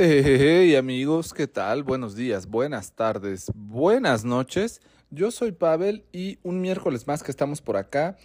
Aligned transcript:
Hey, 0.00 0.76
amigos, 0.76 1.34
¿qué 1.34 1.48
tal? 1.48 1.82
Buenos 1.82 2.14
días, 2.14 2.46
buenas 2.46 2.92
tardes, 2.92 3.50
buenas 3.52 4.24
noches. 4.24 4.80
Yo 5.10 5.32
soy 5.32 5.50
Pavel 5.50 6.04
y 6.12 6.38
un 6.44 6.60
miércoles 6.60 7.08
más 7.08 7.24
que 7.24 7.32
estamos 7.32 7.60
por 7.60 7.76
acá 7.76 8.16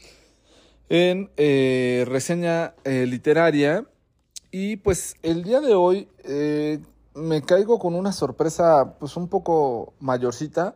en 0.87 1.31
eh, 1.35 2.05
reseña 2.07 2.75
eh, 2.83 3.07
literaria. 3.07 3.87
Y 4.51 4.75
pues 4.75 5.15
el 5.23 5.41
día 5.41 5.61
de 5.61 5.73
hoy 5.73 6.07
eh, 6.23 6.79
me 7.15 7.41
caigo 7.41 7.79
con 7.79 7.95
una 7.95 8.11
sorpresa 8.11 8.99
pues 8.99 9.17
un 9.17 9.27
poco 9.27 9.95
mayorcita. 9.99 10.75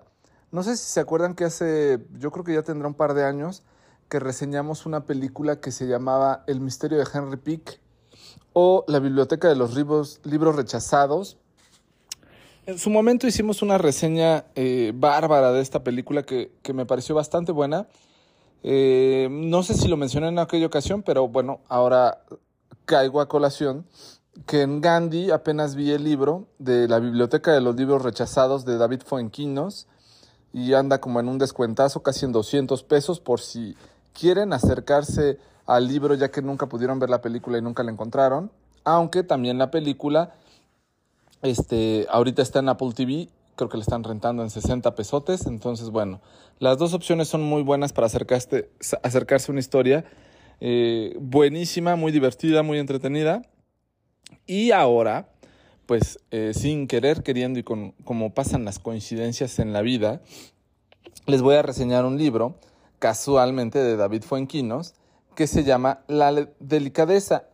No 0.52 0.64
sé 0.64 0.76
si 0.78 0.86
se 0.86 1.00
acuerdan 1.00 1.36
que 1.36 1.44
hace, 1.44 2.00
yo 2.18 2.32
creo 2.32 2.44
que 2.44 2.56
ya 2.56 2.64
tendrá 2.64 2.88
un 2.88 2.96
par 2.96 3.14
de 3.14 3.24
años, 3.24 3.62
que 4.10 4.20
reseñamos 4.20 4.88
una 4.88 5.06
película 5.06 5.60
que 5.60 5.72
se 5.72 5.86
llamaba 5.86 6.44
El 6.48 6.60
misterio 6.60 6.98
de 6.98 7.06
Henry 7.14 7.38
Pick 7.38 7.82
o 8.54 8.84
La 8.88 9.00
biblioteca 9.00 9.48
de 9.48 9.56
los 9.56 9.76
libros, 9.76 10.20
libros 10.24 10.56
rechazados. 10.56 11.38
En 12.66 12.80
su 12.80 12.90
momento 12.90 13.28
hicimos 13.28 13.62
una 13.62 13.78
reseña 13.78 14.46
eh, 14.56 14.92
bárbara 14.96 15.52
de 15.52 15.62
esta 15.62 15.84
película 15.84 16.24
que, 16.24 16.52
que 16.64 16.74
me 16.74 16.86
pareció 16.86 17.16
bastante 17.16 17.52
buena. 17.52 17.88
Eh, 18.64 19.28
no 19.32 19.64
sé 19.64 19.76
si 19.76 19.88
lo 19.88 19.96
mencioné 19.96 20.28
en 20.30 20.40
aquella 20.40 20.66
ocasión, 20.66 21.04
pero 21.04 21.28
bueno, 21.28 21.62
ahora 21.70 22.24
caigo 22.86 23.22
a 23.22 23.28
colación 23.28 23.86
que 24.46 24.62
en 24.62 24.82
Gandhi 24.82 25.32
apenas 25.32 25.76
vi 25.76 25.92
el 25.92 26.04
libro 26.04 26.48
de 26.60 26.88
la 26.88 27.00
biblioteca 27.00 27.54
de 27.54 27.62
los 27.62 27.76
libros 27.76 28.04
rechazados 28.04 28.66
de 28.66 28.78
David 28.78 29.02
Fuenquinos 29.06 29.88
y 30.54 30.74
anda 30.74 31.00
como 31.02 31.20
en 31.20 31.28
un 31.28 31.38
descuentazo, 31.38 32.04
casi 32.04 32.26
en 32.26 32.32
200 32.32 32.84
pesos 32.84 33.20
por 33.20 33.40
si 33.40 33.76
quieren 34.18 34.54
acercarse 34.54 35.38
al 35.66 35.88
libro 35.88 36.16
ya 36.16 36.32
que 36.32 36.42
nunca 36.42 36.68
pudieron 36.68 37.00
ver 37.00 37.10
la 37.10 37.22
película 37.22 37.58
y 37.58 37.62
nunca 37.62 37.84
la 37.84 37.92
encontraron. 37.92 38.52
Aunque 38.84 39.24
también 39.24 39.58
la 39.58 39.70
película, 39.70 40.34
este, 41.42 42.08
ahorita 42.10 42.42
está 42.42 42.60
en 42.60 42.70
Apple 42.70 42.94
TV, 42.96 43.30
creo 43.56 43.70
que 43.70 43.78
la 43.78 43.84
están 43.84 44.04
rentando 44.04 44.44
en 44.44 44.50
60 44.50 44.96
pesotes. 44.96 45.46
Entonces, 45.46 45.90
bueno, 45.90 46.22
las 46.60 46.78
dos 46.78 46.94
opciones 46.94 47.28
son 47.28 47.44
muy 47.44 47.62
buenas 47.62 47.94
para 47.94 48.08
acercarse, 48.08 48.70
acercarse 49.04 49.52
a 49.52 49.54
una 49.54 49.60
historia 49.60 50.06
eh, 50.62 51.16
buenísima, 51.20 51.96
muy 51.96 52.12
divertida, 52.12 52.64
muy 52.64 52.80
entretenida. 52.80 53.44
Y 54.46 54.72
ahora, 54.72 55.30
pues 55.86 56.20
eh, 56.32 56.54
sin 56.56 56.88
querer, 56.88 57.24
queriendo 57.24 57.60
y 57.60 57.64
con, 57.64 57.92
como 58.04 58.34
pasan 58.34 58.66
las 58.66 58.80
coincidencias 58.80 59.60
en 59.60 59.74
la 59.74 59.82
vida, 59.82 60.22
les 61.26 61.42
voy 61.42 61.56
a 61.56 61.62
reseñar 61.62 62.06
un 62.06 62.18
libro 62.18 62.56
casualmente 63.00 63.80
de 63.80 63.96
David 63.96 64.24
Fuenquinos, 64.24 64.94
que 65.36 65.48
se 65.48 65.64
llama 65.64 66.02
La 66.08 66.50
delicadeza. 66.60 67.46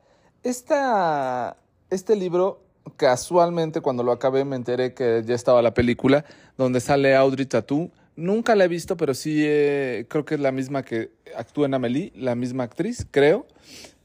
Esta, 0.44 1.58
este 1.89 2.16
libro, 2.16 2.61
casualmente 2.97 3.81
cuando 3.81 4.03
lo 4.03 4.11
acabé 4.11 4.45
me 4.45 4.55
enteré 4.55 4.94
que 4.94 5.23
ya 5.25 5.35
estaba 5.35 5.61
la 5.61 5.73
película 5.73 6.25
donde 6.58 6.80
sale 6.80 7.16
Audrey 7.16 7.45
Tattoo. 7.45 7.91
Nunca 8.16 8.55
la 8.55 8.66
he 8.66 8.67
visto, 8.67 8.95
pero 8.95 9.13
sí 9.13 9.44
eh, 9.45 10.05
creo 10.08 10.23
que 10.23 10.35
es 10.35 10.41
la 10.41 10.52
misma 10.52 10.83
que 10.83 11.11
actúa 11.35 11.66
en 11.66 11.73
Amelie, 11.73 12.11
la 12.16 12.35
misma 12.35 12.63
actriz, 12.63 13.07
creo. 13.09 13.47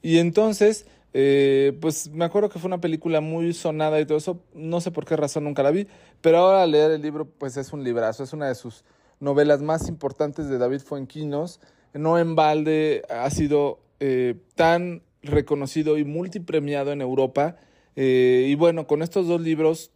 Y 0.01 0.19
entonces, 0.19 0.87
eh, 1.13 1.77
pues 1.81 2.11
me 2.11 2.25
acuerdo 2.25 2.49
que 2.49 2.59
fue 2.59 2.69
una 2.69 2.81
película 2.81 3.21
muy 3.21 3.53
sonada 3.53 4.01
y 4.01 4.07
todo 4.07 4.17
eso. 4.19 4.41
No 4.55 4.81
sé 4.81 4.91
por 4.91 5.05
qué 5.05 5.17
razón 5.17 5.45
nunca 5.45 5.63
la 5.63 5.71
vi, 5.71 5.87
pero 6.21 6.39
ahora 6.39 6.67
leer 6.67 6.91
el 6.93 7.03
libro, 7.03 7.27
pues 7.27 7.57
es 7.57 7.73
un 7.73 7.85
librazo, 7.85 8.25
es 8.25 8.33
una 8.33 8.49
de 8.49 8.55
sus 8.55 8.85
novelas 9.21 9.63
más 9.63 9.89
importantes 9.89 10.49
de 10.49 10.59
David 10.59 10.81
Fuenquinos. 10.81 11.61
No 11.95 12.19
en 12.19 12.35
balde 12.35 13.03
ha 13.09 13.29
sido 13.31 13.81
eh, 14.01 14.37
tan 14.55 15.03
reconocido 15.23 15.99
y 15.99 16.05
multipremiado 16.05 16.93
en 16.93 17.01
Europa. 17.01 17.57
Eh, 17.97 18.47
y 18.49 18.55
bueno, 18.55 18.87
con 18.87 19.03
estos 19.03 19.27
dos 19.27 19.41
libros, 19.41 19.91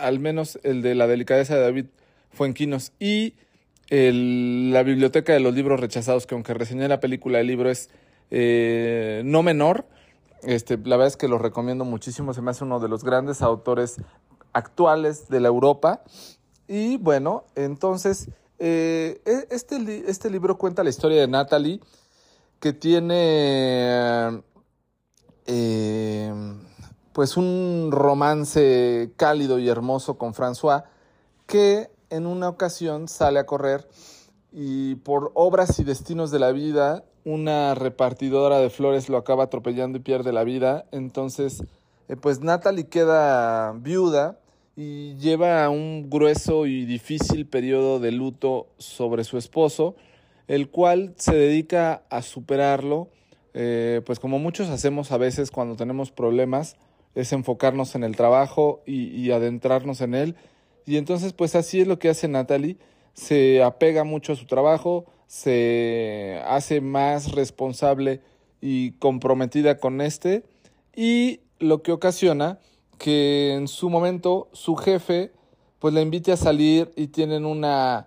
al 0.00 0.20
menos 0.20 0.58
el 0.62 0.82
de 0.82 0.94
La 0.94 1.06
delicadeza 1.06 1.54
de 1.54 1.62
David 1.62 1.86
Fuenquinos 2.30 2.92
y 2.98 3.34
La 3.88 4.82
biblioteca 4.82 5.32
de 5.32 5.40
los 5.40 5.54
libros 5.54 5.80
rechazados, 5.80 6.26
que 6.26 6.34
aunque 6.34 6.54
reseñé 6.54 6.88
la 6.88 7.00
película, 7.00 7.40
el 7.40 7.46
libro 7.46 7.70
es 7.70 7.90
eh, 8.30 9.22
no 9.24 9.42
menor. 9.42 9.86
Este, 10.42 10.76
la 10.76 10.96
verdad 10.96 11.08
es 11.08 11.16
que 11.16 11.28
lo 11.28 11.38
recomiendo 11.38 11.84
muchísimo, 11.84 12.34
se 12.34 12.42
me 12.42 12.50
hace 12.50 12.64
uno 12.64 12.80
de 12.80 12.88
los 12.88 13.04
grandes 13.04 13.42
autores 13.42 13.96
actuales 14.52 15.28
de 15.28 15.40
la 15.40 15.48
Europa. 15.48 16.02
Y 16.66 16.96
bueno, 16.96 17.44
entonces 17.54 18.30
eh, 18.64 19.20
e, 19.24 19.48
este, 19.50 20.04
este 20.08 20.30
libro 20.30 20.56
cuenta 20.56 20.84
la 20.84 20.90
historia 20.90 21.20
de 21.20 21.26
Natalie, 21.26 21.80
que 22.60 22.72
tiene 22.72 24.40
eh, 25.46 26.32
pues 27.12 27.36
un 27.36 27.88
romance 27.90 29.10
cálido 29.16 29.58
y 29.58 29.68
hermoso 29.68 30.16
con 30.16 30.32
François, 30.32 30.84
que 31.48 31.90
en 32.08 32.24
una 32.24 32.48
ocasión 32.48 33.08
sale 33.08 33.40
a 33.40 33.46
correr 33.46 33.88
y 34.52 34.94
por 34.94 35.32
obras 35.34 35.80
y 35.80 35.84
destinos 35.84 36.30
de 36.30 36.38
la 36.38 36.52
vida, 36.52 37.02
una 37.24 37.74
repartidora 37.74 38.58
de 38.58 38.70
flores 38.70 39.08
lo 39.08 39.16
acaba 39.16 39.42
atropellando 39.42 39.98
y 39.98 40.02
pierde 40.02 40.32
la 40.32 40.44
vida. 40.44 40.84
Entonces, 40.92 41.64
eh, 42.08 42.14
pues 42.14 42.42
Natalie 42.42 42.86
queda 42.86 43.72
viuda 43.72 44.38
y 44.76 45.14
lleva 45.16 45.68
un 45.68 46.08
grueso 46.08 46.66
y 46.66 46.84
difícil 46.84 47.46
periodo 47.46 48.00
de 48.00 48.12
luto 48.12 48.68
sobre 48.78 49.24
su 49.24 49.36
esposo, 49.36 49.96
el 50.48 50.70
cual 50.70 51.14
se 51.16 51.34
dedica 51.34 52.02
a 52.10 52.22
superarlo, 52.22 53.08
eh, 53.54 54.00
pues 54.06 54.18
como 54.18 54.38
muchos 54.38 54.70
hacemos 54.70 55.12
a 55.12 55.18
veces 55.18 55.50
cuando 55.50 55.76
tenemos 55.76 56.10
problemas, 56.10 56.76
es 57.14 57.32
enfocarnos 57.32 57.94
en 57.94 58.04
el 58.04 58.16
trabajo 58.16 58.82
y, 58.86 59.08
y, 59.08 59.30
adentrarnos 59.32 60.00
en 60.00 60.14
él. 60.14 60.36
Y 60.86 60.96
entonces, 60.96 61.34
pues 61.34 61.54
así 61.54 61.82
es 61.82 61.86
lo 61.86 61.98
que 61.98 62.08
hace 62.08 62.26
Natalie, 62.26 62.78
se 63.12 63.62
apega 63.62 64.04
mucho 64.04 64.32
a 64.32 64.36
su 64.36 64.46
trabajo, 64.46 65.04
se 65.26 66.40
hace 66.46 66.80
más 66.80 67.32
responsable 67.32 68.22
y 68.62 68.92
comprometida 68.92 69.76
con 69.76 70.00
este, 70.00 70.44
y 70.96 71.40
lo 71.58 71.82
que 71.82 71.92
ocasiona 71.92 72.58
que 73.02 73.54
en 73.54 73.66
su 73.66 73.90
momento 73.90 74.48
su 74.52 74.76
jefe 74.76 75.32
pues 75.80 75.92
la 75.92 76.02
invite 76.02 76.30
a 76.30 76.36
salir 76.36 76.92
y 76.94 77.08
tienen 77.08 77.44
una 77.44 78.06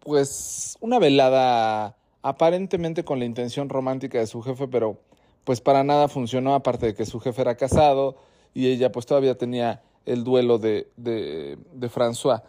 pues 0.00 0.76
una 0.82 0.98
velada 0.98 1.96
aparentemente 2.20 3.04
con 3.04 3.20
la 3.20 3.24
intención 3.24 3.70
romántica 3.70 4.18
de 4.18 4.26
su 4.26 4.42
jefe, 4.42 4.68
pero 4.68 4.98
pues 5.44 5.62
para 5.62 5.82
nada 5.82 6.08
funcionó, 6.08 6.54
aparte 6.54 6.84
de 6.84 6.94
que 6.94 7.06
su 7.06 7.20
jefe 7.20 7.40
era 7.40 7.56
casado 7.56 8.16
y 8.52 8.66
ella 8.66 8.92
pues 8.92 9.06
todavía 9.06 9.38
tenía 9.38 9.82
el 10.04 10.24
duelo 10.24 10.58
de, 10.58 10.90
de, 10.98 11.56
de 11.72 11.90
François. 11.90 12.42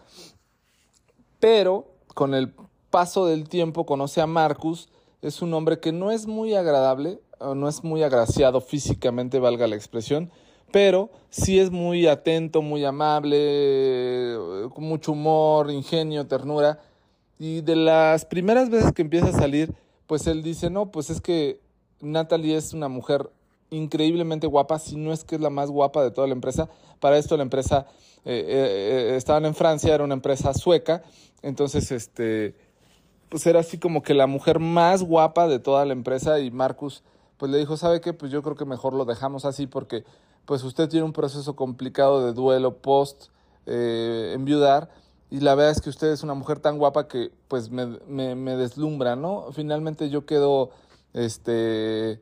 Pero 1.40 1.88
con 2.14 2.34
el 2.34 2.54
paso 2.90 3.26
del 3.26 3.48
tiempo 3.48 3.86
conoce 3.86 4.20
a 4.20 4.28
Marcus, 4.28 4.90
es 5.22 5.42
un 5.42 5.54
hombre 5.54 5.80
que 5.80 5.94
no 5.94 6.12
es 6.12 6.28
muy 6.28 6.56
agradable, 6.56 7.22
no 7.40 7.70
es 7.70 7.86
muy 7.86 8.04
agraciado 8.04 8.60
físicamente, 8.60 9.40
valga 9.40 9.66
la 9.66 9.78
expresión, 9.78 10.30
pero 10.72 11.10
sí 11.30 11.60
es 11.60 11.72
muy 11.72 12.08
atento, 12.08 12.62
muy 12.62 12.86
amable, 12.86 14.36
con 14.74 14.84
mucho 14.84 15.14
humor, 15.14 15.72
ingenio, 15.72 16.28
ternura. 16.28 16.80
Y 17.38 17.62
de 17.62 17.76
las 17.76 18.26
primeras 18.26 18.70
veces 18.70 18.92
que 18.92 19.02
empieza 19.02 19.28
a 19.28 19.32
salir, 19.32 19.74
pues 20.08 20.28
él 20.28 20.44
dice, 20.44 20.70
no, 20.70 20.92
pues 20.92 21.10
es 21.10 21.22
que 21.22 21.62
Natalie 22.02 22.58
es 22.58 22.74
una 22.74 22.88
mujer 22.88 23.30
increíblemente 23.70 24.48
guapa, 24.48 24.80
si 24.80 24.96
no 24.96 25.14
es 25.14 25.24
que 25.24 25.36
es 25.36 25.42
la 25.42 25.50
más 25.50 25.70
guapa 25.70 26.04
de 26.04 26.12
toda 26.12 26.28
la 26.28 26.34
empresa. 26.34 26.70
Para 27.00 27.18
esto 27.18 27.38
la 27.38 27.44
empresa, 27.44 27.86
eh, 28.26 28.46
eh, 28.48 29.14
estaban 29.16 29.46
en 29.46 29.56
Francia, 29.56 29.94
era 29.94 30.04
una 30.04 30.16
empresa 30.16 30.54
sueca, 30.54 31.04
entonces 31.42 31.92
este, 31.92 32.56
pues 33.30 33.46
era 33.46 33.60
así 33.60 33.78
como 33.78 34.02
que 34.02 34.14
la 34.14 34.28
mujer 34.28 34.60
más 34.60 35.04
guapa 35.04 35.48
de 35.48 35.60
toda 35.60 35.86
la 35.86 35.94
empresa 35.94 36.40
y 36.40 36.52
Marcus 36.52 37.04
pues 37.38 37.52
le 37.52 37.58
dijo, 37.58 37.78
¿sabe 37.78 38.02
qué? 38.02 38.12
Pues 38.12 38.32
yo 38.32 38.44
creo 38.44 38.58
que 38.58 38.66
mejor 38.66 38.94
lo 38.94 39.06
dejamos 39.06 39.46
así 39.46 39.66
porque 39.66 40.04
pues 40.46 40.64
usted 40.64 40.90
tiene 40.90 41.06
un 41.06 41.14
proceso 41.14 41.56
complicado 41.56 42.26
de 42.26 42.34
duelo 42.34 42.78
post 42.78 43.28
eh, 43.66 44.32
enviudar 44.36 44.90
y 45.32 45.42
la 45.42 45.54
verdad 45.54 45.72
es 45.72 45.82
que 45.82 45.90
usted 45.90 46.08
es 46.12 46.24
una 46.24 46.34
mujer 46.34 46.60
tan 46.60 46.78
guapa 46.78 47.08
que 47.08 47.32
pues 47.48 47.70
me, 47.70 47.86
me, 48.08 48.34
me, 48.36 48.56
deslumbra, 48.56 49.16
¿no? 49.16 49.52
Finalmente 49.54 50.10
yo 50.10 50.26
quedo, 50.26 50.72
este, 51.14 52.20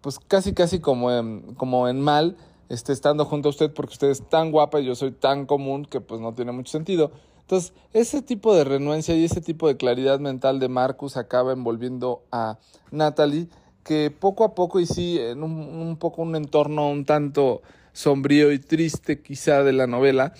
pues 0.00 0.18
casi 0.18 0.52
casi 0.52 0.80
como 0.80 1.12
en, 1.12 1.54
como 1.54 1.86
en 1.86 2.00
mal, 2.00 2.36
este, 2.68 2.92
estando 2.92 3.24
junto 3.24 3.48
a 3.48 3.50
usted 3.50 3.72
porque 3.72 3.92
usted 3.92 4.10
es 4.10 4.28
tan 4.28 4.50
guapa 4.50 4.80
y 4.80 4.86
yo 4.86 4.96
soy 4.96 5.12
tan 5.12 5.46
común 5.46 5.84
que 5.84 6.00
pues 6.00 6.20
no 6.20 6.34
tiene 6.34 6.50
mucho 6.50 6.72
sentido. 6.72 7.12
Entonces, 7.42 7.72
ese 7.92 8.22
tipo 8.22 8.54
de 8.54 8.64
renuencia 8.64 9.14
y 9.16 9.24
ese 9.24 9.40
tipo 9.40 9.68
de 9.68 9.76
claridad 9.76 10.18
mental 10.20 10.60
de 10.60 10.68
Marcus 10.68 11.16
acaba 11.16 11.52
envolviendo 11.52 12.22
a 12.32 12.58
Natalie 12.90 13.48
que 13.84 14.10
poco 14.10 14.44
a 14.44 14.54
poco 14.54 14.80
y 14.80 14.86
sí, 14.86 15.18
en 15.18 15.42
un, 15.42 15.96
poco 15.96 16.22
un 16.22 16.36
entorno 16.36 16.90
un 16.90 17.04
tanto 17.04 17.62
sombrío 17.92 18.52
y 18.52 18.58
triste 18.58 19.20
quizá 19.20 19.62
de 19.64 19.72
la 19.72 19.86
novela, 19.86 20.32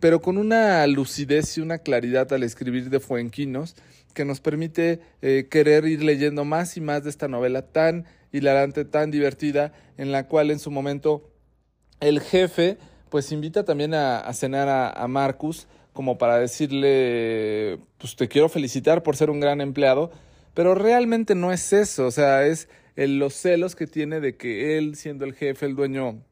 pero 0.00 0.20
con 0.20 0.38
una 0.38 0.86
lucidez 0.86 1.56
y 1.58 1.60
una 1.60 1.78
claridad 1.78 2.32
al 2.32 2.42
escribir 2.42 2.90
de 2.90 3.00
Fuenquinos 3.00 3.76
que 4.14 4.24
nos 4.24 4.40
permite 4.40 5.00
eh, 5.22 5.46
querer 5.50 5.86
ir 5.86 6.02
leyendo 6.02 6.44
más 6.44 6.76
y 6.76 6.80
más 6.80 7.04
de 7.04 7.10
esta 7.10 7.28
novela 7.28 7.62
tan 7.62 8.04
hilarante, 8.32 8.84
tan 8.84 9.10
divertida, 9.10 9.72
en 9.96 10.12
la 10.12 10.26
cual 10.26 10.50
en 10.50 10.58
su 10.58 10.70
momento 10.70 11.30
el 12.00 12.20
jefe 12.20 12.78
pues 13.08 13.32
invita 13.32 13.64
también 13.64 13.94
a, 13.94 14.30
cenar 14.34 14.68
a, 14.68 15.06
Marcus 15.08 15.66
como 15.92 16.18
para 16.18 16.38
decirle, 16.38 17.78
pues 17.98 18.16
te 18.16 18.28
quiero 18.28 18.48
felicitar 18.48 19.02
por 19.02 19.16
ser 19.16 19.30
un 19.30 19.40
gran 19.40 19.60
empleado, 19.60 20.10
pero 20.54 20.74
realmente 20.74 21.34
no 21.34 21.52
es 21.52 21.72
eso, 21.72 22.06
o 22.06 22.10
sea, 22.10 22.46
es 22.46 22.68
los 23.06 23.34
celos 23.34 23.76
que 23.76 23.86
tiene 23.86 24.20
de 24.20 24.36
que 24.36 24.76
él, 24.76 24.96
siendo 24.96 25.24
el 25.24 25.34
jefe, 25.34 25.66
el 25.66 25.76
dueño 25.76 26.22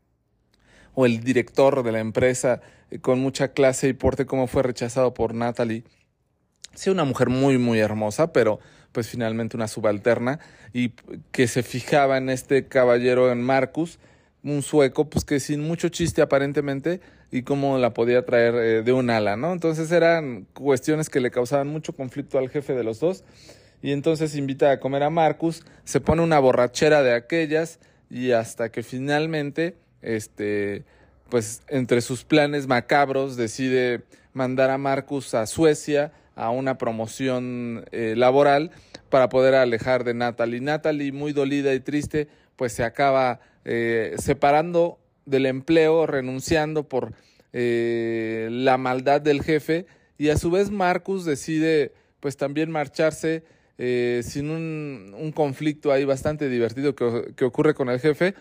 o 0.95 1.07
el 1.07 1.23
director 1.23 1.85
de 1.85 1.93
la 1.93 2.01
empresa, 2.01 2.61
eh, 2.91 2.99
con 2.99 3.21
mucha 3.21 3.49
clase 3.53 3.89
y 3.89 3.93
porte, 3.93 4.27
como 4.27 4.47
fue 4.49 4.63
rechazado 4.63 5.15
por 5.15 5.35
Natalie, 5.35 5.85
sea 6.75 6.93
una 6.93 7.05
mujer 7.05 7.29
muy, 7.29 7.59
muy 7.59 7.79
hermosa, 7.79 8.33
pero 8.33 8.59
pues 8.93 9.09
finalmente 9.09 9.57
una 9.57 9.69
subalterna, 9.69 10.41
y 10.73 10.91
que 11.31 11.49
se 11.49 11.63
fijaba 11.63 12.17
en 12.17 12.31
este 12.31 12.67
caballero, 12.67 13.31
en 13.31 13.43
Marcus, 13.43 13.99
un 14.43 14.63
sueco, 14.63 15.11
pues 15.11 15.25
que 15.25 15.39
sin 15.39 15.61
mucho 15.61 15.91
chiste 15.91 16.23
aparentemente, 16.23 17.01
y 17.31 17.43
cómo 17.43 17.79
la 17.79 17.93
podía 17.93 18.25
traer 18.25 18.55
eh, 18.55 18.83
de 18.83 18.93
un 18.93 19.11
ala, 19.11 19.37
¿no? 19.37 19.53
Entonces 19.53 19.91
eran 19.93 20.47
cuestiones 20.55 21.11
que 21.11 21.21
le 21.21 21.31
causaban 21.31 21.69
mucho 21.69 21.93
conflicto 21.93 22.39
al 22.39 22.49
jefe 22.49 22.75
de 22.75 22.85
los 22.85 23.01
dos, 23.01 23.25
y 23.83 23.93
entonces 23.93 24.37
invita 24.37 24.71
a 24.71 24.81
comer 24.81 25.03
a 25.03 25.11
Marcus, 25.11 25.65
se 25.85 26.01
pone 26.01 26.23
una 26.23 26.39
borrachera 26.39 27.03
de 27.03 27.15
aquellas, 27.15 27.79
y 28.11 28.33
hasta 28.33 28.71
que 28.71 28.83
finalmente, 28.83 29.77
este, 30.03 30.85
pues 31.29 31.63
entre 31.69 32.01
sus 32.01 32.25
planes 32.25 32.67
macabros 32.67 33.37
decide 33.37 34.03
mandar 34.33 34.71
a 34.71 34.79
Marcus 34.79 35.35
a 35.35 35.47
Suecia, 35.47 36.13
a 36.35 36.51
una 36.51 36.79
promoción 36.79 37.87
eh, 37.93 38.15
laboral 38.17 38.71
para 39.09 39.29
poder 39.29 39.55
alejar 39.55 40.05
de 40.05 40.15
Natalie. 40.15 40.61
Natalie, 40.61 41.11
muy 41.13 41.33
dolida 41.33 41.73
y 41.75 41.81
triste, 41.81 42.29
pues 42.57 42.73
se 42.75 42.85
acaba 42.85 43.41
eh, 43.65 44.15
separando 44.19 44.99
del 45.25 45.47
empleo, 45.47 46.07
renunciando 46.07 46.89
por 46.89 47.15
eh, 47.53 48.49
la 48.51 48.77
maldad 48.77 49.21
del 49.21 49.43
jefe 49.43 49.87
y 50.19 50.29
a 50.29 50.37
su 50.37 50.51
vez 50.51 50.71
Marcus 50.71 51.25
decide 51.25 51.93
pues 52.21 52.37
también 52.37 52.71
marcharse 52.71 53.45
sin 53.79 54.51
un, 54.51 55.15
un, 55.19 55.33
conflicto 55.33 55.93
ahí 55.93 56.05
bastante 56.05 56.49
divertido 56.49 56.95
que, 56.95 57.35
que, 57.37 57.45
ocurre 57.45 57.75
con 57.75 57.91
el 57.91 58.01
jefe 58.01 58.35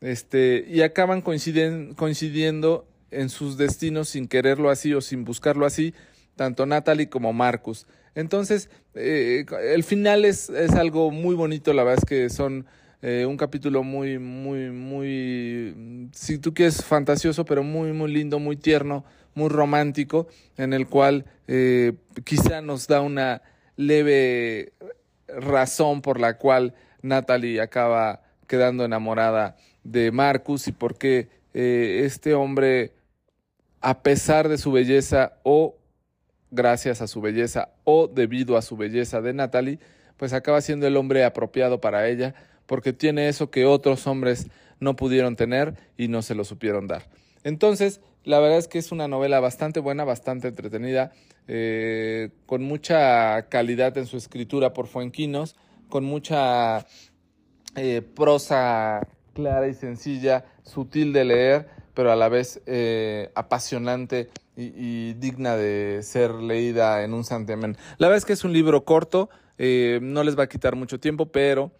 este, 0.00 0.64
y 0.68 0.82
acaban 0.82 1.22
coincidiendo 1.22 2.88
en 3.12 3.28
sus 3.28 3.56
destinos 3.56 4.08
sin 4.08 4.26
quererlo 4.26 4.68
así 4.68 4.92
o 4.94 5.00
sin 5.00 5.24
buscarlo 5.24 5.64
así 5.64 5.94
tanto 6.40 6.64
Natalie 6.64 7.10
como 7.10 7.34
Marcus. 7.34 7.86
Entonces, 8.14 8.70
eh, 8.94 9.44
el 9.74 9.84
final 9.84 10.24
es, 10.24 10.48
es, 10.48 10.72
algo 10.72 11.10
muy 11.10 11.34
bonito, 11.34 11.74
la 11.74 11.84
verdad 11.84 12.02
es 12.02 12.08
que 12.08 12.30
son 12.30 12.64
eh, 13.02 13.26
un 13.28 13.36
capítulo 13.36 13.82
muy, 13.82 14.18
muy, 14.18 14.70
muy, 14.70 16.08
si 16.12 16.38
tú 16.38 16.54
quieres, 16.54 16.82
fantasioso, 16.82 17.44
pero 17.44 17.62
muy, 17.62 17.92
muy 17.92 18.10
lindo, 18.10 18.38
muy 18.38 18.56
tierno, 18.56 19.04
muy 19.34 19.50
romántico, 19.50 20.28
en 20.56 20.72
el 20.72 20.86
cual 20.86 21.26
eh, 21.46 21.92
quizá 22.24 22.62
nos 22.62 22.86
da 22.86 23.02
una 23.02 23.42
leve 23.80 24.72
razón 25.26 26.02
por 26.02 26.20
la 26.20 26.36
cual 26.36 26.74
Natalie 27.02 27.60
acaba 27.60 28.22
quedando 28.46 28.84
enamorada 28.84 29.56
de 29.84 30.12
Marcus 30.12 30.68
y 30.68 30.72
por 30.72 30.98
qué 30.98 31.28
este 31.54 32.34
hombre, 32.34 32.92
a 33.80 34.02
pesar 34.02 34.48
de 34.48 34.58
su 34.58 34.70
belleza 34.70 35.32
o 35.42 35.76
gracias 36.50 37.00
a 37.00 37.06
su 37.06 37.20
belleza 37.20 37.70
o 37.84 38.06
debido 38.06 38.56
a 38.56 38.62
su 38.62 38.76
belleza 38.76 39.20
de 39.20 39.32
Natalie, 39.32 39.78
pues 40.16 40.32
acaba 40.32 40.60
siendo 40.60 40.86
el 40.86 40.96
hombre 40.96 41.24
apropiado 41.24 41.80
para 41.80 42.06
ella 42.08 42.34
porque 42.66 42.92
tiene 42.92 43.28
eso 43.28 43.50
que 43.50 43.64
otros 43.64 44.06
hombres 44.06 44.48
no 44.78 44.94
pudieron 44.94 45.36
tener 45.36 45.74
y 45.96 46.08
no 46.08 46.22
se 46.22 46.34
lo 46.34 46.44
supieron 46.44 46.86
dar. 46.86 47.08
Entonces, 47.44 48.00
la 48.24 48.40
verdad 48.40 48.58
es 48.58 48.68
que 48.68 48.78
es 48.78 48.92
una 48.92 49.08
novela 49.08 49.40
bastante 49.40 49.80
buena, 49.80 50.04
bastante 50.04 50.48
entretenida, 50.48 51.12
eh, 51.48 52.30
con 52.46 52.62
mucha 52.62 53.48
calidad 53.48 53.96
en 53.98 54.06
su 54.06 54.16
escritura 54.16 54.72
por 54.72 54.86
Fuenquinos, 54.86 55.56
con 55.88 56.04
mucha 56.04 56.86
eh, 57.76 58.02
prosa 58.02 59.06
clara 59.34 59.68
y 59.68 59.74
sencilla, 59.74 60.44
sutil 60.62 61.12
de 61.12 61.24
leer, 61.24 61.68
pero 61.94 62.10
a 62.10 62.16
la 62.16 62.28
vez 62.28 62.60
eh, 62.66 63.30
apasionante 63.34 64.30
y, 64.56 65.14
digna 65.14 65.56
de 65.56 66.00
ser 66.02 66.34
leída 66.34 67.02
en 67.02 67.14
un 67.14 67.24
santiamén. 67.24 67.76
La 67.96 68.08
verdad 68.08 68.18
es 68.18 68.24
que 68.26 68.34
es 68.34 68.44
un 68.44 68.52
libro 68.52 68.84
corto, 68.84 69.30
eh, 69.56 70.00
no 70.02 70.22
les 70.22 70.38
va 70.38 70.44
a 70.44 70.48
quitar 70.48 70.76
mucho 70.76 71.00
tiempo, 71.00 71.26
pero 71.26 71.72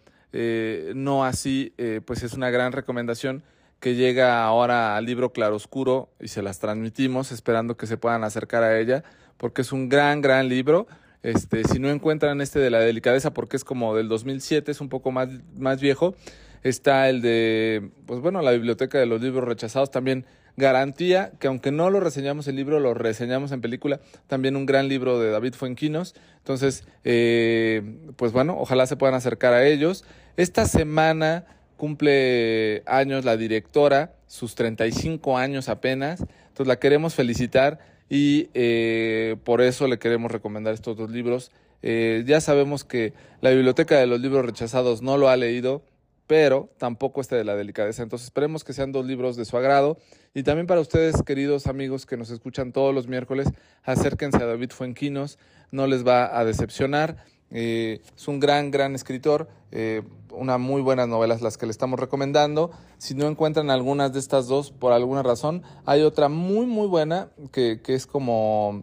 no 0.95 1.25
así, 1.25 1.73
pues 2.05 2.23
es 2.23 2.33
una 2.33 2.49
gran 2.49 2.71
recomendación 2.71 3.43
que 3.81 3.95
llega 3.95 4.45
ahora 4.45 4.95
al 4.95 5.05
libro 5.05 5.33
Claroscuro 5.33 6.09
y 6.21 6.29
se 6.29 6.41
las 6.41 6.59
transmitimos 6.59 7.31
esperando 7.31 7.75
que 7.75 7.87
se 7.87 7.97
puedan 7.97 8.23
acercar 8.23 8.63
a 8.63 8.79
ella 8.79 9.03
porque 9.37 9.63
es 9.63 9.73
un 9.73 9.89
gran, 9.89 10.21
gran 10.21 10.47
libro. 10.47 10.87
Este, 11.23 11.63
si 11.63 11.79
no 11.79 11.89
encuentran 11.89 12.41
este 12.41 12.59
de 12.59 12.69
la 12.69 12.79
delicadeza 12.79 13.33
porque 13.33 13.57
es 13.57 13.63
como 13.63 13.95
del 13.95 14.07
2007, 14.07 14.71
es 14.71 14.81
un 14.81 14.89
poco 14.89 15.11
más, 15.11 15.29
más 15.57 15.81
viejo, 15.81 16.15
está 16.63 17.09
el 17.09 17.21
de, 17.21 17.89
pues 18.05 18.21
bueno, 18.21 18.41
la 18.43 18.51
biblioteca 18.51 18.99
de 18.99 19.07
los 19.07 19.19
libros 19.19 19.45
rechazados 19.45 19.89
también 19.89 20.25
Garantía, 20.57 21.31
que 21.39 21.47
aunque 21.47 21.71
no 21.71 21.89
lo 21.89 21.99
reseñamos 21.99 22.47
el 22.47 22.57
libro, 22.57 22.79
lo 22.79 22.93
reseñamos 22.93 23.51
en 23.51 23.61
película, 23.61 23.99
también 24.27 24.55
un 24.55 24.67
gran 24.67 24.89
libro 24.89 25.19
de 25.19 25.31
David 25.31 25.55
Fuenquinos. 25.55 26.13
Entonces, 26.37 26.83
eh, 27.03 27.81
pues 28.15 28.31
bueno, 28.31 28.57
ojalá 28.59 28.85
se 28.85 28.95
puedan 28.95 29.15
acercar 29.15 29.53
a 29.53 29.65
ellos. 29.65 30.03
Esta 30.37 30.65
semana 30.65 31.45
cumple 31.81 32.83
años 32.85 33.25
la 33.25 33.37
directora, 33.37 34.13
sus 34.27 34.53
35 34.53 35.35
años 35.35 35.67
apenas. 35.67 36.19
Entonces 36.19 36.67
la 36.67 36.75
queremos 36.75 37.15
felicitar 37.15 37.79
y 38.07 38.49
eh, 38.53 39.35
por 39.43 39.61
eso 39.61 39.87
le 39.87 39.97
queremos 39.97 40.29
recomendar 40.29 40.75
estos 40.75 40.95
dos 40.95 41.09
libros. 41.09 41.49
Eh, 41.81 42.23
ya 42.27 42.39
sabemos 42.39 42.83
que 42.83 43.13
la 43.41 43.49
biblioteca 43.49 43.97
de 43.97 44.05
los 44.05 44.21
libros 44.21 44.45
rechazados 44.45 45.01
no 45.01 45.17
lo 45.17 45.27
ha 45.27 45.37
leído 45.37 45.81
pero 46.27 46.69
tampoco 46.77 47.19
este 47.19 47.35
de 47.35 47.43
la 47.43 47.55
delicadeza. 47.55 48.03
Entonces 48.03 48.27
esperemos 48.27 48.63
que 48.63 48.71
sean 48.71 48.93
dos 48.93 49.05
libros 49.05 49.35
de 49.35 49.43
su 49.43 49.57
agrado. 49.57 49.97
Y 50.33 50.43
también 50.43 50.65
para 50.65 50.79
ustedes, 50.79 51.21
queridos 51.23 51.67
amigos 51.67 52.05
que 52.05 52.15
nos 52.15 52.29
escuchan 52.29 52.71
todos 52.71 52.95
los 52.95 53.07
miércoles, 53.07 53.49
acérquense 53.83 54.37
a 54.37 54.45
David 54.45 54.69
Fuenquinos, 54.69 55.39
no 55.71 55.87
les 55.87 56.07
va 56.07 56.39
a 56.39 56.45
decepcionar. 56.45 57.17
Eh, 57.51 58.01
es 58.15 58.27
un 58.27 58.39
gran, 58.39 58.71
gran 58.71 58.95
escritor, 58.95 59.49
eh, 59.71 60.03
una 60.31 60.57
muy 60.57 60.81
buenas 60.81 61.07
novelas 61.07 61.41
las 61.41 61.57
que 61.57 61.65
le 61.65 61.71
estamos 61.71 61.99
recomendando. 61.99 62.71
Si 62.97 63.13
no 63.13 63.27
encuentran 63.27 63.69
algunas 63.69 64.13
de 64.13 64.19
estas 64.19 64.47
dos 64.47 64.71
por 64.71 64.93
alguna 64.93 65.23
razón, 65.23 65.63
hay 65.85 66.01
otra 66.01 66.29
muy, 66.29 66.65
muy 66.65 66.87
buena 66.87 67.29
que, 67.51 67.81
que 67.83 67.93
es 67.93 68.07
como 68.07 68.81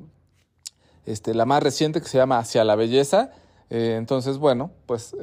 este, 1.07 1.35
la 1.35 1.47
más 1.47 1.62
reciente 1.62 2.00
que 2.00 2.09
se 2.09 2.19
llama 2.19 2.38
Hacia 2.38 2.64
la 2.64 2.76
Belleza. 2.76 3.31
Eh, 3.71 3.97
entonces, 3.99 4.38
bueno, 4.38 4.71
pues 4.87 5.14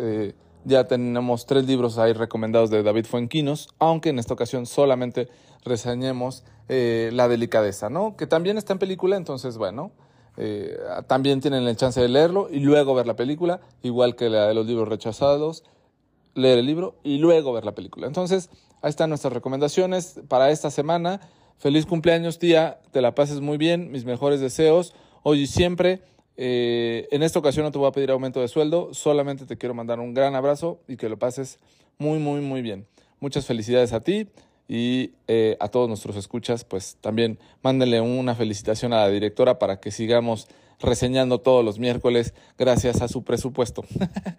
ya 0.65 0.87
tenemos 0.87 1.45
tres 1.45 1.65
libros 1.65 1.99
ahí 1.99 2.13
recomendados 2.13 2.71
de 2.71 2.81
David 2.81 3.05
Fuenquinos, 3.05 3.69
aunque 3.77 4.09
en 4.09 4.17
esta 4.17 4.33
ocasión 4.33 4.65
solamente 4.65 5.29
reseñemos 5.63 6.43
eh, 6.67 7.11
La 7.13 7.27
delicadeza, 7.27 7.89
¿no? 7.89 8.17
Que 8.17 8.25
también 8.25 8.57
está 8.57 8.73
en 8.73 8.79
película, 8.79 9.15
entonces, 9.15 9.57
bueno, 9.57 9.91
eh, 10.37 10.77
también 11.07 11.39
tienen 11.41 11.65
la 11.65 11.75
chance 11.75 12.01
de 12.01 12.09
leerlo 12.09 12.49
y 12.51 12.59
luego 12.59 12.93
ver 12.93 13.07
la 13.07 13.15
película, 13.15 13.61
igual 13.83 14.15
que 14.15 14.29
la 14.29 14.47
de 14.47 14.53
los 14.53 14.65
libros 14.65 14.87
rechazados, 14.87 15.63
leer 16.33 16.59
el 16.59 16.65
libro 16.65 16.95
y 17.03 17.17
luego 17.17 17.53
ver 17.53 17.65
la 17.65 17.73
película. 17.73 18.07
Entonces, 18.07 18.49
ahí 18.81 18.89
están 18.89 19.09
nuestras 19.09 19.33
recomendaciones 19.33 20.19
para 20.27 20.51
esta 20.51 20.69
semana. 20.69 21.21
Feliz 21.57 21.85
cumpleaños, 21.85 22.37
tía, 22.37 22.79
te 22.91 23.01
la 23.01 23.15
pases 23.15 23.39
muy 23.39 23.57
bien, 23.57 23.91
mis 23.91 24.05
mejores 24.05 24.41
deseos, 24.41 24.93
hoy 25.23 25.41
y 25.41 25.47
siempre. 25.47 26.01
Eh, 26.37 27.07
en 27.11 27.23
esta 27.23 27.39
ocasión 27.39 27.63
no 27.63 27.71
te 27.71 27.77
voy 27.77 27.87
a 27.87 27.91
pedir 27.91 28.11
aumento 28.11 28.41
de 28.41 28.49
sueldo, 28.49 28.93
solamente 28.93 29.45
te 29.45 29.57
quiero 29.57 29.73
mandar 29.73 30.01
un 30.01 30.13
gran 30.13 30.35
abrazo 30.35 30.81
y 30.85 30.97
que 30.97 31.07
lo 31.07 31.17
pases 31.17 31.59
muy, 31.97 32.19
muy, 32.19 32.41
muy 32.41 32.61
bien. 32.61 32.85
Muchas 33.21 33.45
felicidades 33.45 33.93
a 33.93 34.01
ti 34.01 34.27
y 34.67 35.11
eh, 35.27 35.57
a 35.59 35.67
todos 35.67 35.87
nuestros 35.87 36.15
escuchas, 36.15 36.63
pues 36.63 36.97
también 37.01 37.39
mándenle 37.61 38.01
una 38.01 38.35
felicitación 38.35 38.93
a 38.93 39.01
la 39.01 39.09
directora 39.09 39.59
para 39.59 39.79
que 39.79 39.91
sigamos 39.91 40.47
reseñando 40.79 41.39
todos 41.39 41.63
los 41.63 41.79
miércoles 41.79 42.33
gracias 42.57 43.01
a 43.01 43.07
su 43.07 43.23
presupuesto. 43.23 43.83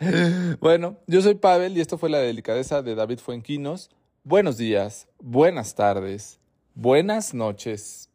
bueno, 0.60 0.96
yo 1.06 1.22
soy 1.22 1.34
Pavel 1.34 1.76
y 1.76 1.80
esto 1.80 1.98
fue 1.98 2.10
la 2.10 2.18
delicadeza 2.18 2.82
de 2.82 2.94
David 2.94 3.18
Fuenquinos. 3.18 3.90
Buenos 4.24 4.56
días, 4.56 5.06
buenas 5.20 5.74
tardes, 5.74 6.40
buenas 6.74 7.32
noches. 7.32 8.10